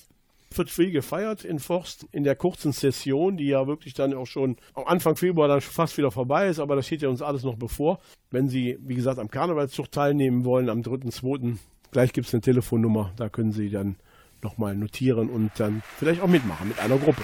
[0.55, 4.57] wird viel gefeiert in Forst in der kurzen Session, die ja wirklich dann auch schon
[4.74, 7.55] am Anfang Februar dann fast wieder vorbei ist, aber das steht ja uns alles noch
[7.55, 7.99] bevor.
[8.32, 11.59] Wenn Sie, wie gesagt, am Karnevalszug teilnehmen wollen, am 3.2.,
[11.91, 13.97] gleich gibt es eine Telefonnummer, da können Sie dann
[14.41, 17.22] nochmal notieren und dann vielleicht auch mitmachen mit einer Gruppe.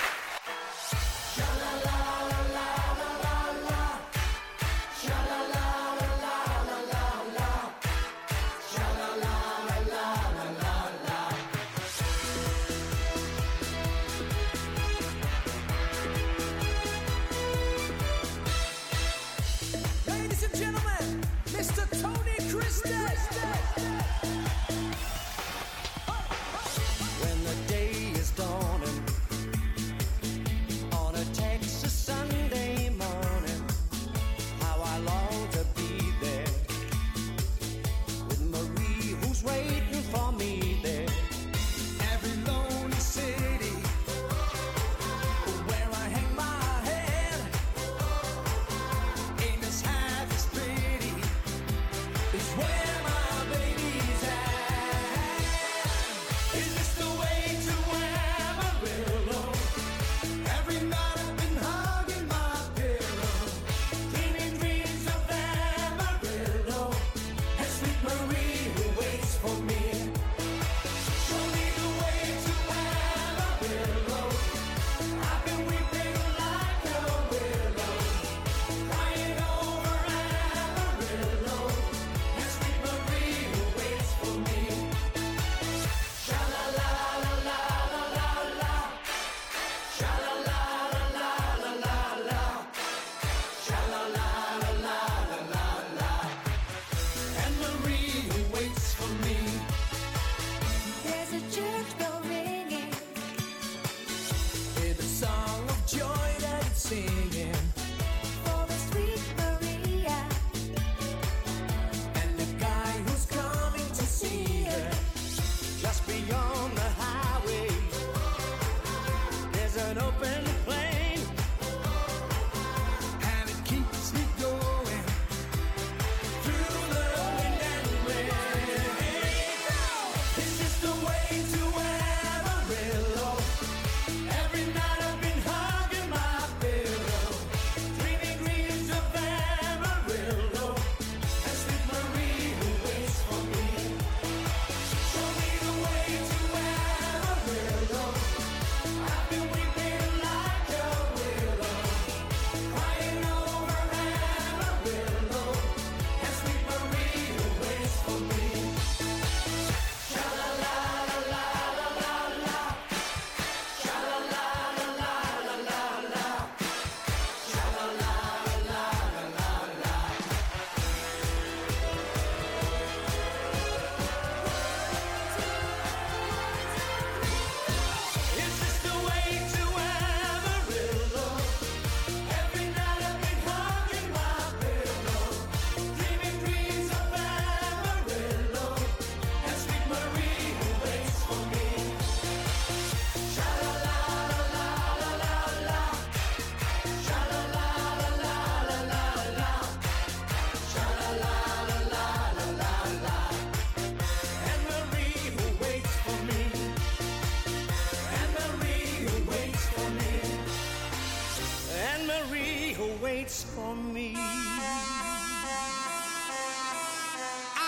[213.02, 214.16] Waits for me.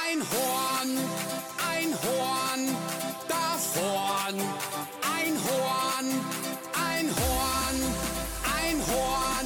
[0.03, 0.97] Ein Horn,
[1.73, 2.75] ein Horn,
[3.27, 4.37] da vorn.
[5.17, 6.07] Ein Horn,
[6.73, 7.77] ein Horn,
[8.59, 9.36] ein Horn,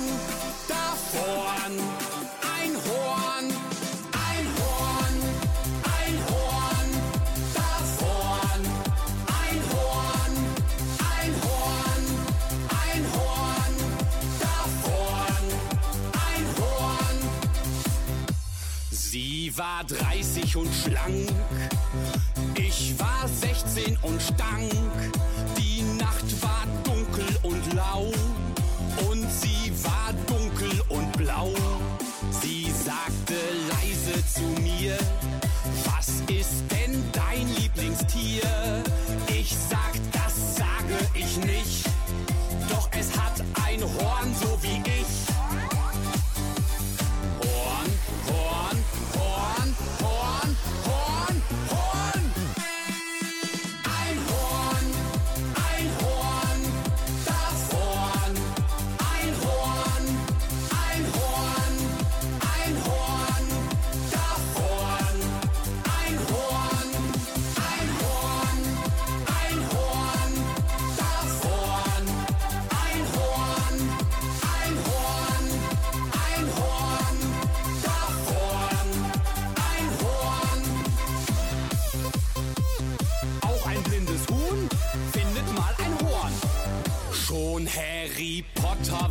[19.52, 21.28] Sie war 30 und schlank,
[22.56, 25.21] ich war 16 und stank.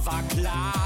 [0.07, 0.80] War klar,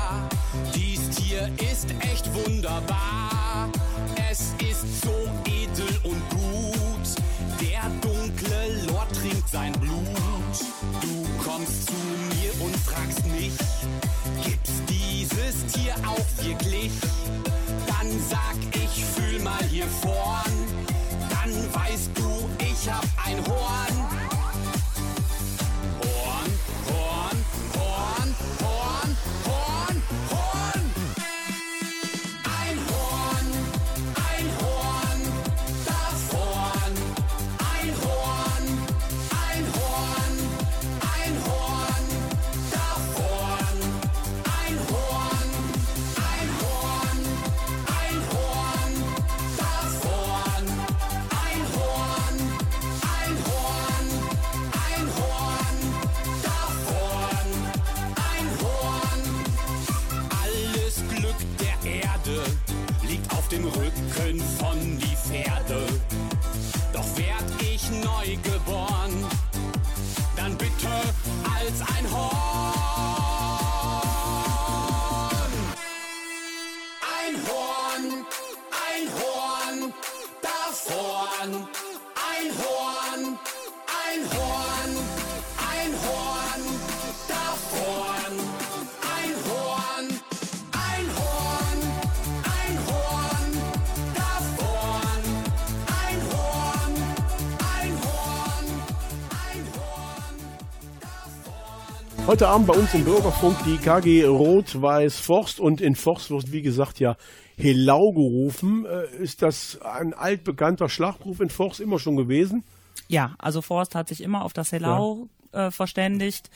[102.26, 106.62] Heute Abend bei uns im Bürgerfunk die KG Rot-Weiß Forst und in Forst wird wie
[106.62, 107.16] gesagt ja
[107.56, 108.86] Helau gerufen.
[108.86, 112.64] Äh, Ist das ein altbekannter Schlachtruf in Forst immer schon gewesen?
[113.08, 116.50] Ja, also Forst hat sich immer auf das Helau äh, verständigt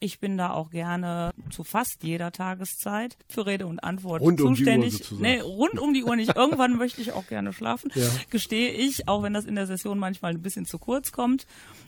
[0.00, 4.36] Ich bin da auch gerne zu fast jeder Tageszeit für Rede und Antwort Rund um
[4.36, 4.92] die Uhr zuständig.
[4.92, 5.22] sozusagen.
[5.22, 6.36] nee, rund um die Uhr nicht.
[6.36, 8.08] Irgendwann möchte ich auch gerne schlafen, Ja.
[8.30, 11.46] gestehe ich, auch wenn das in der Session manchmal ein bisschen zu kurz kommt.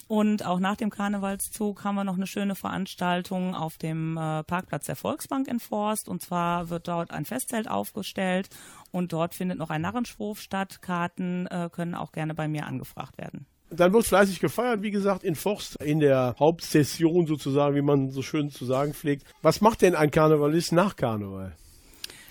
[0.09, 4.87] Und auch nach dem Karnevalszug haben wir noch eine schöne Veranstaltung auf dem äh, Parkplatz
[4.87, 6.09] der Volksbank in Forst.
[6.09, 8.49] Und zwar wird dort ein Festzelt aufgestellt
[8.93, 10.81] und dort findet noch ein Narrenschwurf statt.
[10.81, 13.47] Karten äh, können auch gerne bei mir angefragt werden.
[13.71, 18.23] Dann wird fleißig gefeiert, wie gesagt, in Forst, in der Hauptsession sozusagen, wie man so
[18.23, 19.25] schön zu sagen pflegt.
[19.43, 21.57] Was macht denn ein Karnevalist nach Karneval?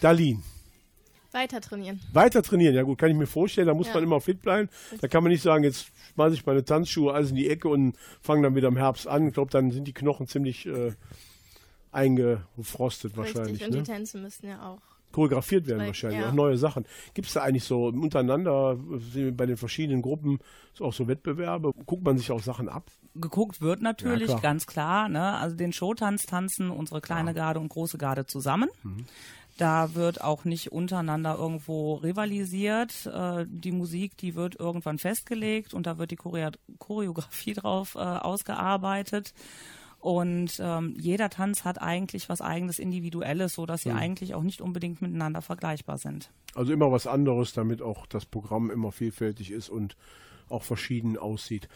[0.01, 0.41] Darlene.
[1.33, 1.99] Weiter trainieren.
[2.13, 3.95] Weiter trainieren, ja gut, kann ich mir vorstellen, da muss Ja.
[3.95, 4.69] man immer fit bleiben.
[5.01, 7.97] Da kann man nicht sagen, jetzt schmeiße ich meine Tanzschuhe alles in die Ecke und
[8.21, 9.27] fange dann wieder im Herbst an.
[9.27, 10.93] Ich glaube, dann sind die Knochen ziemlich äh,
[11.91, 13.61] eingefrostet wahrscheinlich.
[13.61, 13.67] Richtig.
[13.67, 13.83] Und Ne?
[13.83, 14.81] die Tänze müssen ja auch.
[15.15, 16.29] Choreografiert werden wahrscheinlich, ja.
[16.29, 16.85] auch neue Sachen.
[17.13, 18.77] Gibt es da eigentlich so untereinander,
[19.15, 20.39] äh, bei den verschiedenen Gruppen,
[20.73, 21.71] so auch so Wettbewerbe?
[21.85, 22.91] Guckt man sich auch Sachen ab?
[23.17, 24.41] geguckt wird natürlich, Ja, klar.
[24.41, 25.07] ganz klar.
[25.07, 25.37] Ne?
[25.37, 28.69] Also den Showtanz tanzen unsere kleine Garde und große Garde zusammen.
[29.57, 33.05] Da wird auch nicht untereinander irgendwo rivalisiert.
[33.05, 37.99] Äh, die Musik, die wird irgendwann festgelegt und da wird die Choreo Choreografie drauf äh,
[37.99, 39.33] ausgearbeitet.
[40.05, 44.61] Und ähm, jeder Tanz hat eigentlich was eigenes Individuelles, so dass sie eigentlich auch nicht
[44.61, 46.29] unbedingt miteinander vergleichbar sind.
[46.53, 49.97] Also immer was anderes, damit auch das Programm immer vielfältig ist und
[50.47, 51.69] auch verschieden aussieht.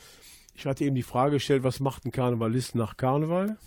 [0.53, 3.57] Ich hatte eben die Frage gestellt, was macht ein Karnevalist nach Karneval?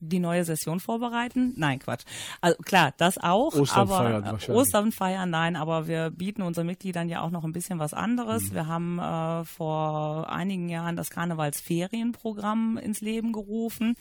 [0.00, 1.54] Die neue Session vorbereiten?
[1.56, 2.04] Nein, Quatsch.
[2.40, 3.54] Also klar, das auch.
[3.54, 4.62] Ostern aber, feiern äh, wahrscheinlich.
[4.62, 8.50] Ostern feiern, nein, aber wir bieten unseren Mitgliedern ja auch noch ein bisschen was anderes.
[8.50, 8.54] Mhm.
[8.54, 13.96] Wir haben äh, vor einigen Jahren das Karnevalsferienprogramm ins Leben gerufen.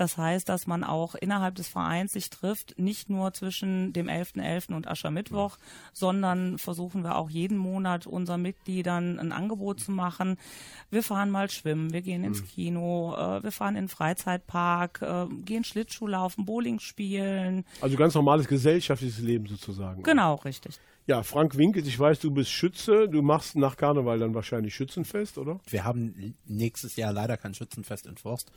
[0.00, 4.72] Das heißt, dass man auch innerhalb des Vereins sich trifft, nicht nur zwischen dem 11.11.
[4.74, 5.58] und Aschermittwoch,
[5.92, 10.38] sondern versuchen wir auch jeden Monat unseren Mitgliedern ein Angebot zu machen.
[10.90, 12.28] Wir fahren mal schwimmen, wir gehen Mhm.
[12.28, 17.66] ins Kino, äh, wir fahren in den Freizeitpark, äh, gehen Schlittschuh laufen, Bowling spielen.
[17.82, 20.02] Also ganz normales gesellschaftliches Leben sozusagen.
[20.02, 20.80] Genau, richtig.
[21.10, 23.08] Ja, Frank Winkels, ich weiß, du bist Schütze.
[23.08, 25.58] Du machst nach Karneval dann wahrscheinlich Schützenfest, oder?
[25.68, 28.52] Wir haben nächstes Jahr leider kein Schützenfest in Forst,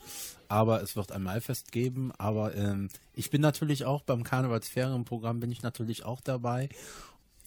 [0.50, 2.12] aber es wird ein Maifest geben.
[2.20, 6.70] Aber ähm, ich bin natürlich auch beim Karnevalsferienprogramm bin ich natürlich auch dabei.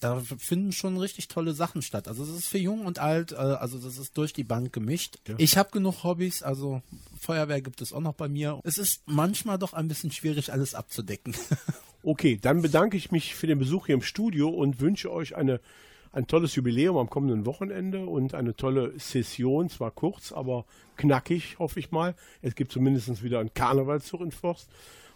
[0.01, 2.09] Da finden schon richtig tolle Sachen statt.
[2.09, 5.19] Also es ist für jung und alt, äh, also das ist durch die Bank gemischt.
[5.37, 6.81] Ich habe genug Hobbys, also
[7.17, 8.59] Feuerwehr gibt es auch noch bei mir.
[8.65, 11.33] Es ist manchmal doch ein bisschen schwierig, alles abzudecken.
[12.07, 15.59] Okay, dann bedanke ich mich für den Besuch hier im Studio und wünsche euch eine,
[16.13, 20.63] ein tolles Jubiläum am kommenden Wochenende und eine tolle Session, zwar kurz, aber
[20.95, 22.15] knackig, hoffe ich mal.
[22.41, 24.69] Es gibt zumindest wieder einen Karnevalszug in Forst.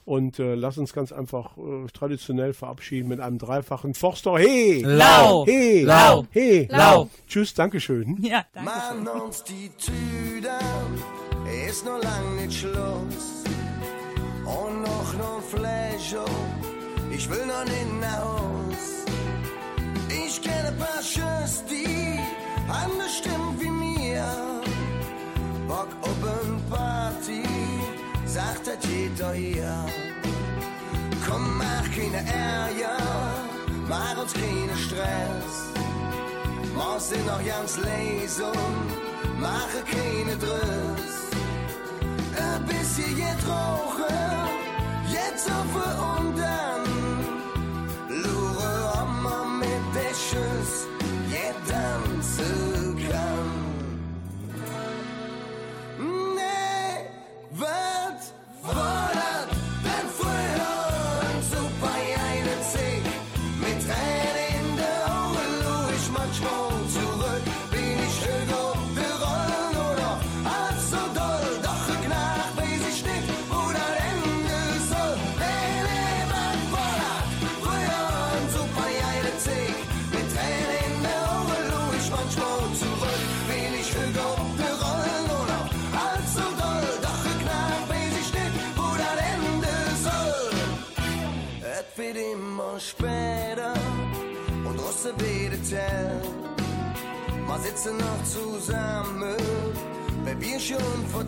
[0.03, 4.37] Und äh, lass uns ganz einfach äh, traditionell verabschieden mit einem dreifachen Forster.
[4.37, 4.81] Hey!
[4.81, 5.45] Lau!
[5.45, 5.83] Hey!
[5.83, 6.25] Lau!
[6.31, 6.67] Hey!
[6.69, 7.09] Lau!
[7.25, 8.17] Tschüss, Dankeschön.
[8.21, 9.03] Ja, danke schön.
[9.05, 10.59] Man uns die Tüder,
[11.69, 13.45] ist noch lang nicht Schluss.
[14.43, 16.25] Und noch noch Fläche,
[17.13, 17.65] ich will noch
[17.99, 19.05] nach Haus.
[20.09, 22.19] Ich kenne ein paar Schüsse, die
[22.67, 24.25] haben bestimmt wie mir.
[25.67, 27.43] Bock oben Party,
[28.25, 29.85] sagt das jeder hier.
[31.25, 32.97] Komm, mach keine Ärger,
[33.87, 35.53] mach uns keinen Stress.
[36.75, 38.73] Machst sind noch ganz lesung,
[39.39, 41.15] mache keine Driss.
[42.37, 43.45] Ein bisschen jetzt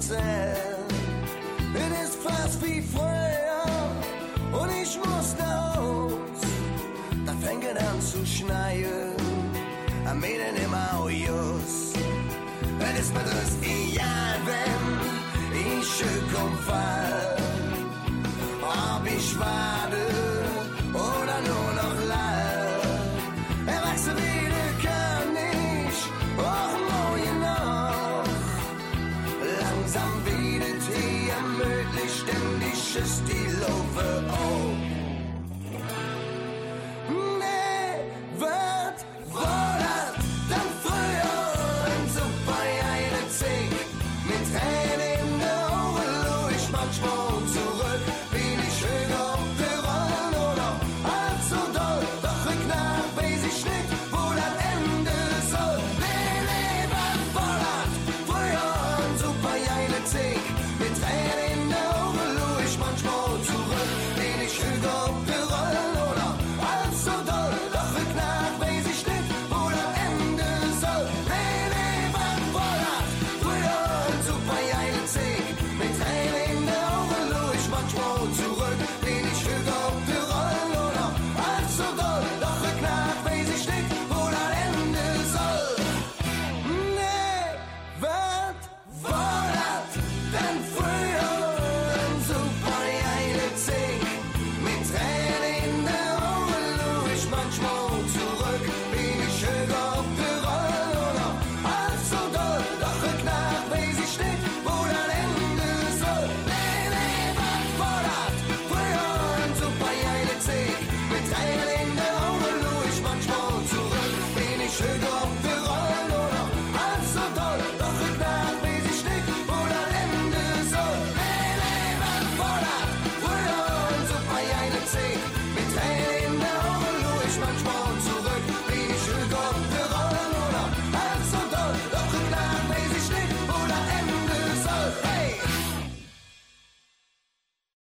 [0.02, 0.53] schon